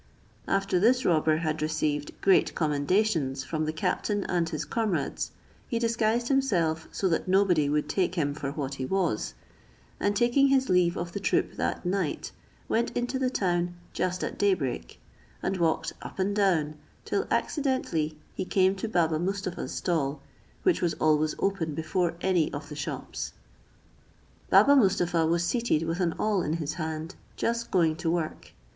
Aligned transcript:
After 0.47 0.79
this 0.79 1.05
robber 1.05 1.37
had 1.45 1.61
received 1.61 2.19
great 2.21 2.55
commendations 2.55 3.43
from 3.43 3.65
the 3.65 3.71
captain 3.71 4.23
and 4.23 4.49
his 4.49 4.65
comrades, 4.65 5.29
he 5.67 5.77
disguised 5.77 6.27
himself 6.27 6.87
so 6.91 7.07
that 7.07 7.27
nobody 7.27 7.69
would 7.69 7.87
take 7.87 8.15
him 8.15 8.33
for 8.33 8.51
what 8.51 8.73
he 8.81 8.85
was; 8.87 9.35
and 9.99 10.15
taking 10.15 10.47
his 10.47 10.69
leave 10.69 10.97
of 10.97 11.11
the 11.11 11.19
troop 11.19 11.53
that 11.57 11.85
night, 11.85 12.31
went 12.67 12.89
into 12.97 13.19
the 13.19 13.29
town 13.29 13.75
just 13.93 14.23
at 14.23 14.39
day 14.39 14.55
break; 14.55 14.99
and 15.43 15.57
walked 15.57 15.93
up 16.01 16.17
and 16.17 16.35
down, 16.35 16.77
till 17.05 17.27
accidentally 17.29 18.17
he 18.33 18.43
came 18.43 18.73
to 18.77 18.87
Baba 18.89 19.19
Mustapha's 19.19 19.71
stall, 19.71 20.19
which 20.63 20.81
was 20.81 20.95
always 20.95 21.35
open 21.37 21.75
before 21.75 22.15
any 22.21 22.51
of 22.53 22.69
the 22.69 22.75
shops. 22.75 23.33
Baba 24.49 24.75
Mustapha 24.75 25.27
was 25.27 25.43
seated 25.43 25.83
with 25.83 25.99
an 25.99 26.13
awl 26.13 26.41
in 26.41 26.53
his 26.53 26.73
hand, 26.81 27.13
just 27.35 27.69
going 27.69 27.95
to 27.97 28.09
work. 28.09 28.53